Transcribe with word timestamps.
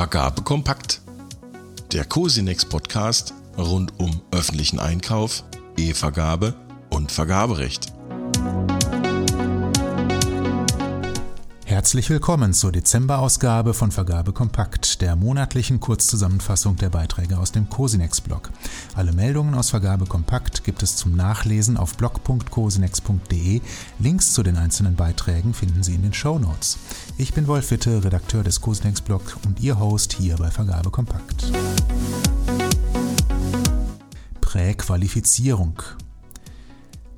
Vergabe 0.00 0.40
kompakt. 0.40 1.02
Der 1.92 2.06
Cosinex 2.06 2.64
Podcast 2.64 3.34
rund 3.58 3.92
um 4.00 4.22
öffentlichen 4.30 4.78
Einkauf, 4.78 5.44
E-Vergabe 5.76 6.54
und 6.88 7.12
Vergaberecht. 7.12 7.92
Herzlich 11.80 12.10
willkommen 12.10 12.52
zur 12.52 12.72
Dezemberausgabe 12.72 13.72
von 13.72 13.90
Vergabe 13.90 14.34
Kompakt, 14.34 15.00
der 15.00 15.16
monatlichen 15.16 15.80
Kurzzusammenfassung 15.80 16.76
der 16.76 16.90
Beiträge 16.90 17.38
aus 17.38 17.52
dem 17.52 17.70
Cosinex-Blog. 17.70 18.50
Alle 18.94 19.14
Meldungen 19.14 19.54
aus 19.54 19.70
Vergabe 19.70 20.04
Kompakt 20.04 20.62
gibt 20.62 20.82
es 20.82 20.96
zum 20.96 21.16
Nachlesen 21.16 21.78
auf 21.78 21.96
blog.cosinex.de. 21.96 23.62
Links 23.98 24.34
zu 24.34 24.42
den 24.42 24.58
einzelnen 24.58 24.94
Beiträgen 24.94 25.54
finden 25.54 25.82
Sie 25.82 25.94
in 25.94 26.02
den 26.02 26.12
Show 26.12 26.38
Notes. 26.38 26.76
Ich 27.16 27.32
bin 27.32 27.46
Wolf 27.46 27.70
Witte, 27.70 28.04
Redakteur 28.04 28.44
des 28.44 28.60
Cosinex-Blog 28.60 29.38
und 29.46 29.60
Ihr 29.60 29.78
Host 29.78 30.12
hier 30.12 30.36
bei 30.36 30.50
Vergabe 30.50 30.90
Kompakt. 30.90 31.50
Präqualifizierung. 34.42 35.82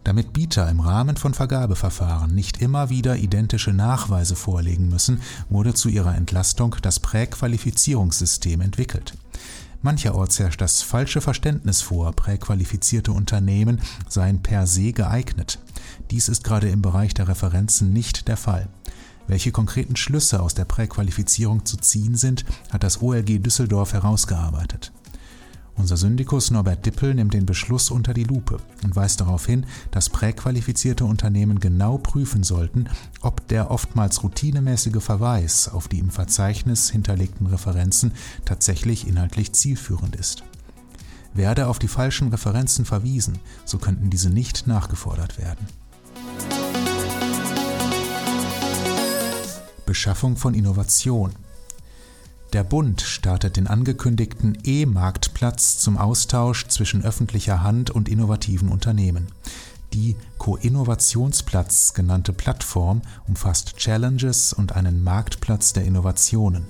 Damit 0.05 0.33
Bieter 0.33 0.69
im 0.69 0.81
Rahmen 0.81 1.17
von 1.17 1.33
Vergabeverfahren 1.33 2.35
nicht 2.35 2.61
immer 2.61 2.91
wieder 2.91 3.17
identische 3.17 3.73
Nachweise 3.73 4.35
vorlegen 4.35 4.89
müssen, 4.89 5.23
wurde 5.49 5.75
zu 5.75 5.89
ihrer 5.89 6.17
Entlastung 6.17 6.77
das 6.83 6.99
Präqualifizierungssystem 6.99 8.61
entwickelt. 8.61 9.15
Mancherorts 9.83 10.39
herrscht 10.39 10.61
das 10.61 10.83
falsche 10.83 11.21
Verständnis 11.21 11.83
vor, 11.83 12.13
präqualifizierte 12.13 13.13
Unternehmen 13.13 13.81
seien 14.09 14.43
per 14.43 14.67
se 14.67 14.93
geeignet. 14.93 15.59
Dies 16.11 16.29
ist 16.29 16.45
gerade 16.45 16.69
im 16.69 16.83
Bereich 16.83 17.15
der 17.15 17.29
Referenzen 17.29 17.93
nicht 17.93 18.29
der 18.29 18.37
Fall. 18.37 18.69
Welche 19.27 19.53
konkreten 19.53 19.97
Schlüsse 19.97 20.41
aus 20.41 20.55
der 20.55 20.65
Präqualifizierung 20.65 21.65
zu 21.65 21.77
ziehen 21.77 22.17
sind, 22.17 22.45
hat 22.71 22.83
das 22.83 23.03
OLG 23.03 23.41
Düsseldorf 23.41 23.93
herausgearbeitet. 23.93 24.93
Unser 25.77 25.97
Syndikus 25.97 26.51
Norbert 26.51 26.85
Dippel 26.85 27.15
nimmt 27.15 27.35
den 27.35 27.47
Beschluss 27.47 27.91
unter 27.91 28.13
die 28.13 28.25
Lupe 28.25 28.59
und 28.85 28.95
weist 28.95 29.21
darauf 29.21 29.47
hin, 29.47 29.67
dass 29.91 30.11
präqualifizierte 30.11 31.05
Unternehmen 31.05 31.61
genau 31.61 31.99
prüfen 31.99 32.45
sollten, 32.45 32.89
ob 33.23 33.49
der 33.49 33.71
oftmals 33.71 34.23
routinemäßige 34.23 35.03
Verweis 35.03 35.69
auf 35.69 35.89
die 35.89 35.99
im 35.99 36.11
Verzeichnis 36.11 36.91
hinterlegten 36.91 37.47
Referenzen 37.47 38.13
tatsächlich 38.45 39.09
inhaltlich 39.09 39.53
zielführend 39.55 40.15
ist. 40.15 40.45
Werde 41.35 41.67
auf 41.69 41.79
die 41.79 41.89
falschen 41.89 42.29
Referenzen 42.29 42.85
verwiesen, 42.85 43.39
so 43.65 43.79
könnten 43.79 44.11
diese 44.11 44.29
nicht 44.29 44.67
nachgefordert 44.67 45.39
werden. 45.39 45.67
Beschaffung 49.87 50.37
von 50.37 50.55
Innovation 50.55 51.33
der 52.53 52.65
Bund 52.65 53.01
startet 53.01 53.57
den 53.57 53.67
angekündigten 53.67 54.59
E-Marktplatz 54.65 55.79
zum 55.79 55.97
Austausch 55.97 56.69
zwischen 56.69 57.03
öffentlicher 57.03 57.63
Hand 57.63 57.91
und 57.91 58.09
innovativen 58.09 58.69
Unternehmen. 58.69 59.29
Die 59.95 60.17
Co-Innovationsplatz 60.39 61.95
genannte 61.95 62.33
Plattform 62.33 63.03
umfasst 63.27 63.77
Challenges 63.77 64.53
und 64.53 64.73
einen 64.73 65.03
Marktplatz 65.03 65.73
der 65.73 65.85
Innovationen. 65.85 66.67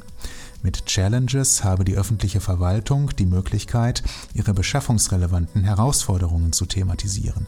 Mit 0.62 0.86
Challenges 0.86 1.64
habe 1.64 1.84
die 1.84 1.96
öffentliche 1.96 2.40
Verwaltung 2.40 3.10
die 3.16 3.26
Möglichkeit, 3.26 4.04
ihre 4.34 4.54
beschaffungsrelevanten 4.54 5.64
Herausforderungen 5.64 6.52
zu 6.52 6.66
thematisieren. 6.66 7.46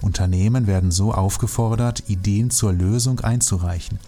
Unternehmen 0.00 0.66
werden 0.66 0.90
so 0.90 1.12
aufgefordert, 1.12 2.08
Ideen 2.08 2.50
zur 2.50 2.72
Lösung 2.72 3.20
einzureichen. 3.20 4.00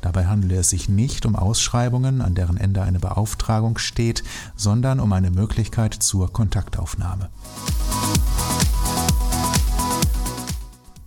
Dabei 0.00 0.26
handele 0.26 0.56
es 0.56 0.70
sich 0.70 0.88
nicht 0.88 1.26
um 1.26 1.36
Ausschreibungen, 1.36 2.20
an 2.20 2.34
deren 2.34 2.56
Ende 2.56 2.82
eine 2.82 2.98
Beauftragung 2.98 3.78
steht, 3.78 4.22
sondern 4.54 5.00
um 5.00 5.12
eine 5.12 5.30
Möglichkeit 5.30 5.94
zur 5.94 6.32
Kontaktaufnahme. 6.32 7.30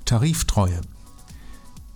Tariftreue 0.06 0.82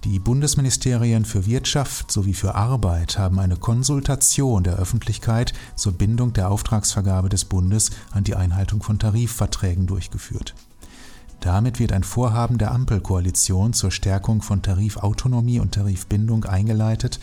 die 0.04 0.20
Bundesministerien 0.20 1.24
für 1.24 1.46
Wirtschaft 1.46 2.12
sowie 2.12 2.34
für 2.34 2.56
Arbeit 2.56 3.18
haben 3.18 3.40
eine 3.40 3.56
Konsultation 3.56 4.66
der 4.66 4.76
Öffentlichkeit 4.76 5.54
zur 5.78 5.94
Bindung 5.94 6.34
der 6.34 6.52
Auftragsvergabe 6.52 7.30
des 7.30 7.46
Bundes 7.46 7.92
an 8.12 8.26
die 8.26 8.36
Einhaltung 8.36 8.84
von 8.84 9.00
Tarifverträgen 9.00 9.88
durchgeführt. 9.88 10.56
Damit 11.44 11.78
wird 11.78 11.92
ein 11.92 12.06
Vorhaben 12.06 12.58
der 12.58 12.72
Ampelkoalition 12.72 13.74
zur 13.74 13.92
Stärkung 13.92 14.42
von 14.42 14.62
Tarifautonomie 14.62 15.60
und 15.60 15.74
Tarifbindung 15.74 16.46
eingeleitet, 16.46 17.20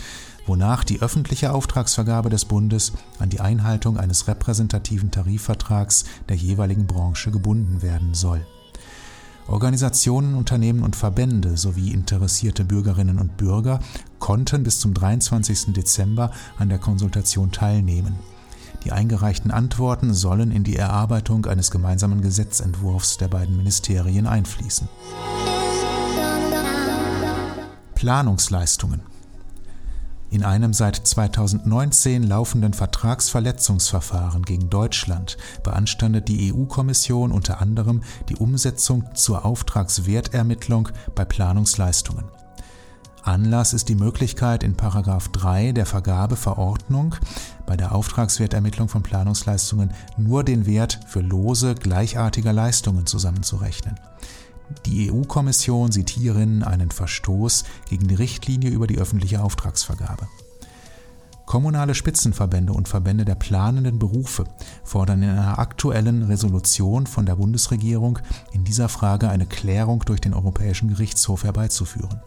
wonach 0.47 0.85
die 0.85 1.01
öffentliche 1.01 1.55
Auftragsvergabe 1.55 2.29
des 2.29 2.45
Bundes 2.45 2.93
an 3.19 3.31
die 3.31 3.41
Einhaltung 3.41 3.97
eines 3.97 4.29
repräsentativen 4.29 5.11
Tarifvertrags 5.11 6.05
der 6.29 6.37
jeweiligen 6.37 6.87
Branche 6.87 7.31
gebunden 7.31 7.81
werden 7.81 8.13
soll. 8.13 8.47
Organisationen, 9.49 10.35
Unternehmen 10.35 10.83
und 10.83 10.97
Verbände 10.97 11.57
sowie 11.57 11.91
interessierte 11.91 12.67
Bürgerinnen 12.67 13.19
und 13.19 13.39
Bürger 13.39 13.81
konnten 14.19 14.65
bis 14.65 14.81
zum 14.81 14.93
23. 14.93 15.73
Dezember 15.73 16.31
an 16.59 16.69
der 16.69 16.79
Konsultation 16.79 17.53
teilnehmen. 17.53 18.19
Die 18.85 18.93
eingereichten 18.93 19.51
Antworten 19.51 20.15
sollen 20.15 20.51
in 20.51 20.65
die 20.65 20.77
Erarbeitung 20.77 21.47
eines 21.47 21.71
gemeinsamen 21.71 22.23
Gesetzentwurfs 22.23 23.19
der 23.19 23.29
beiden 23.29 23.57
Ministerien 23.57 24.27
einfließen. 24.27 24.89
Planungsleistungen 27.95 29.03
in 30.31 30.45
einem 30.45 30.73
seit 30.73 30.95
2019 30.95 32.23
laufenden 32.23 32.73
Vertragsverletzungsverfahren 32.73 34.45
gegen 34.45 34.71
Deutschland 34.71 35.37
beanstandet 35.65 36.29
die 36.29 36.53
EU-Kommission 36.53 37.33
unter 37.33 37.61
anderem 37.61 38.03
die 38.29 38.37
Umsetzung 38.37 39.05
zur 39.15 39.45
Auftragswertermittlung 39.45 40.91
bei 41.17 41.25
Planungsleistungen. 41.25 42.25
Anlass 43.23 43.75
ist 43.75 43.89
die 43.89 43.95
Möglichkeit 43.95 44.63
in 44.63 44.77
3 44.77 45.73
der 45.73 45.87
Vergabeverordnung 45.87 47.17
bei 47.67 47.77
der 47.77 47.95
Auftragswertermittlung 47.95 48.89
von 48.89 49.03
Planungsleistungen 49.03 49.93
nur 50.17 50.43
den 50.43 50.67
Wert 50.67 51.01
für 51.07 51.21
Lose 51.21 51.75
gleichartiger 51.75 52.53
Leistungen 52.53 53.07
zusammenzurechnen. 53.07 54.01
Die 54.87 55.11
EU-Kommission 55.11 55.93
sieht 55.93 56.11
hierin 56.11 56.63
einen 56.63 56.91
Verstoß 56.91 57.65
gegen 57.89 58.09
die 58.09 58.15
Richtlinie 58.15 58.71
über 58.71 58.87
die 58.87 58.99
öffentliche 58.99 59.43
Auftragsvergabe. 59.43 60.29
Kommunale 61.45 61.97
Spitzenverbände 61.97 62.73
und 62.73 62.89
Verbände 62.89 63.25
der 63.25 63.35
planenden 63.35 63.99
Berufe 63.99 64.45
fordern 64.85 65.23
in 65.25 65.31
einer 65.31 65.59
aktuellen 65.59 66.23
Resolution 66.23 67.09
von 67.09 67.27
der 67.27 67.35
Bundesregierung 67.35 68.21
in 68.53 68.63
dieser 68.63 68.89
Frage 68.89 69.29
eine 69.29 69.47
Klärung 69.47 70.05
durch 70.05 70.21
den 70.21 70.33
Europäischen 70.33 70.91
Gerichtshof 70.91 71.43
herbeizuführen. 71.43 72.23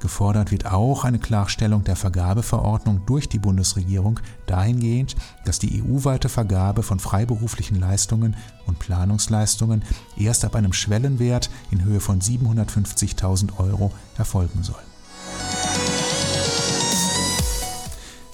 Gefordert 0.00 0.50
wird 0.50 0.66
auch 0.66 1.04
eine 1.04 1.18
Klarstellung 1.18 1.84
der 1.84 1.94
Vergabeverordnung 1.94 3.02
durch 3.06 3.28
die 3.28 3.38
Bundesregierung 3.38 4.18
dahingehend, 4.46 5.14
dass 5.44 5.58
die 5.58 5.82
EU-weite 5.82 6.28
Vergabe 6.28 6.82
von 6.82 6.98
freiberuflichen 6.98 7.78
Leistungen 7.78 8.34
und 8.66 8.78
Planungsleistungen 8.78 9.84
erst 10.16 10.44
ab 10.44 10.54
einem 10.54 10.72
Schwellenwert 10.72 11.50
in 11.70 11.84
Höhe 11.84 12.00
von 12.00 12.20
750.000 12.20 13.58
Euro 13.58 13.92
erfolgen 14.16 14.62
soll. 14.62 14.82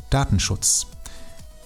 Datenschutz 0.09 0.87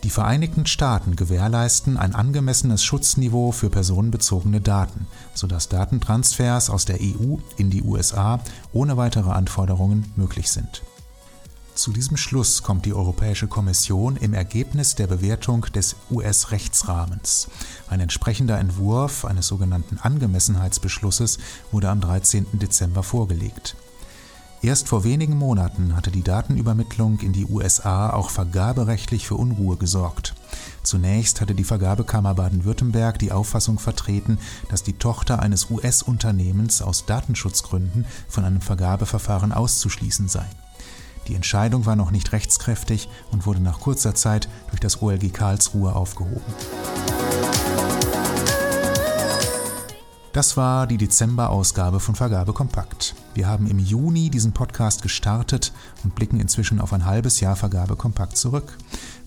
die 0.03 0.11
Vereinigten 0.11 0.65
Staaten 0.67 1.15
gewährleisten 1.15 1.99
ein 1.99 2.15
angemessenes 2.15 2.83
Schutzniveau 2.83 3.53
für 3.53 3.69
personenbezogene 3.69 4.61
Daten, 4.61 5.07
sodass 5.35 5.69
Datentransfers 5.69 6.71
aus 6.71 6.87
der 6.87 7.01
EU 7.01 7.37
in 7.59 7.71
die 7.71 7.83
USA 7.83 8.41
ohne 8.73 8.97
weitere 8.97 9.31
Anforderungen 9.31 10.11
möglich 10.17 10.51
sind. 10.51 10.83
Zu 11.75 11.93
diesem 11.93 12.17
Schluss 12.17 12.63
kommt 12.63 12.85
die 12.85 12.93
Europäische 12.93 13.47
Kommission 13.47 14.17
im 14.17 14.35
Ergebnis 14.35 14.97
der 14.97 15.07
Bewertung 15.07 15.63
des 15.75 15.97
US-Rechtsrahmens. 16.11 17.49
Ein 17.89 18.01
entsprechender 18.01 18.59
Entwurf 18.59 19.25
eines 19.25 19.47
sogenannten 19.47 19.99
Angemessenheitsbeschlusses 19.99 21.39
wurde 21.73 21.89
am 21.89 22.01
13. 22.01 22.47
Dezember 22.53 23.03
vorgelegt. 23.03 23.77
Erst 24.63 24.89
vor 24.89 25.05
wenigen 25.05 25.39
Monaten 25.39 25.97
hatte 25.97 26.11
die 26.11 26.23
Datenübermittlung 26.23 27.21
in 27.21 27.33
die 27.33 27.47
USA 27.47 28.11
auch 28.11 28.29
vergaberechtlich 28.29 29.27
für 29.27 29.37
Unruhe 29.37 29.79
gesorgt. 29.79 30.35
Zunächst 30.83 31.41
hatte 31.41 31.55
die 31.55 31.65
Vergabekammer 31.65 32.35
Baden-Württemberg 32.35 33.19
die 33.19 33.33
Auffassung 33.33 33.79
vertreten, 33.79 34.39
dass 34.69 34.83
die 34.83 34.93
Tochter 34.93 35.41
eines 35.41 35.71
US-Unternehmens 35.71 36.83
aus 36.83 37.07
Datenschutzgründen 37.07 38.05
von 38.29 38.45
einem 38.45 38.61
Vergabeverfahren 38.61 39.53
auszuschließen 39.53 40.29
sei. 40.29 40.45
Die 41.27 41.35
Entscheidung 41.37 41.87
war 41.87 41.97
noch 41.97 42.11
nicht 42.11 42.33
rechtskräftig 42.33 43.09
und 43.31 43.47
wurde 43.47 43.61
nach 43.61 43.81
kurzer 43.81 44.15
Zeit 44.15 44.51
durch 44.69 44.81
das 44.81 45.01
OLG 45.01 45.33
Karlsruhe 45.33 45.95
aufgehoben. 45.95 46.43
Das 50.33 50.57
war 50.57 50.87
die 50.87 50.97
Dezember-Ausgabe 50.97 51.99
von 51.99 52.15
Vergabe 52.15 52.53
Kompakt. 52.53 53.17
Wir 53.35 53.49
haben 53.49 53.67
im 53.67 53.81
Juni 53.81 54.31
diesen 54.31 54.53
Podcast 54.53 55.03
gestartet 55.03 55.73
und 56.05 56.15
blicken 56.15 56.39
inzwischen 56.39 56.81
auf 56.81 56.93
ein 56.93 57.05
halbes 57.05 57.41
Jahr 57.41 57.57
Vergabe 57.57 57.97
Kompakt 57.97 58.37
zurück. 58.37 58.79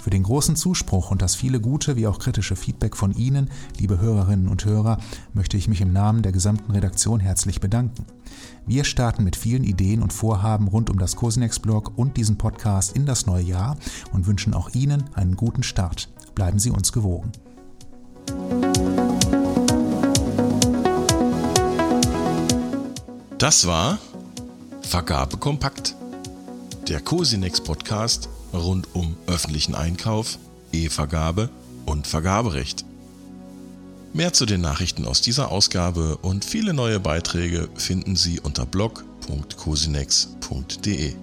Für 0.01 0.11
den 0.11 0.23
großen 0.23 0.55
Zuspruch 0.55 1.11
und 1.11 1.21
das 1.21 1.35
viele 1.35 1.59
gute 1.59 1.97
wie 1.97 2.07
auch 2.07 2.19
kritische 2.19 2.55
Feedback 2.55 2.95
von 2.95 3.11
Ihnen, 3.11 3.49
liebe 3.77 3.99
Hörerinnen 3.99 4.47
und 4.47 4.63
Hörer, 4.63 4.97
möchte 5.33 5.57
ich 5.57 5.67
mich 5.67 5.81
im 5.81 5.91
Namen 5.91 6.21
der 6.21 6.31
gesamten 6.31 6.71
Redaktion 6.71 7.19
herzlich 7.19 7.59
bedanken. 7.59 8.05
Wir 8.65 8.85
starten 8.85 9.25
mit 9.25 9.35
vielen 9.35 9.65
Ideen 9.65 10.01
und 10.01 10.13
Vorhaben 10.13 10.69
rund 10.69 10.89
um 10.89 10.99
das 10.99 11.17
Cosinex-Blog 11.17 11.97
und 11.97 12.15
diesen 12.15 12.37
Podcast 12.37 12.95
in 12.95 13.05
das 13.05 13.25
neue 13.25 13.43
Jahr 13.43 13.75
und 14.13 14.25
wünschen 14.25 14.53
auch 14.53 14.69
Ihnen 14.73 15.03
einen 15.15 15.35
guten 15.35 15.63
Start. 15.63 16.07
Bleiben 16.33 16.59
Sie 16.59 16.71
uns 16.71 16.93
gewogen. 16.93 17.33
Das 23.43 23.67
war 23.67 23.99
Vergabe 24.83 25.35
kompakt. 25.35 25.95
Der 26.87 27.01
Cosinex 27.01 27.59
Podcast 27.59 28.29
rund 28.53 28.95
um 28.95 29.17
öffentlichen 29.27 29.75
Einkauf, 29.75 30.39
E-Vergabe 30.71 31.49
und 31.85 32.07
Vergaberecht. 32.07 32.85
Mehr 34.13 34.31
zu 34.31 34.45
den 34.45 34.61
Nachrichten 34.61 35.05
aus 35.05 35.19
dieser 35.19 35.51
Ausgabe 35.51 36.19
und 36.21 36.45
viele 36.45 36.73
neue 36.73 37.01
Beiträge 37.01 37.67
finden 37.75 38.15
Sie 38.15 38.39
unter 38.39 38.65
blog.cosinex.de. 38.65 41.15